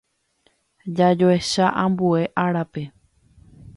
Jajoecha 0.95 1.65
ambue 1.83 2.21
árape. 2.43 2.83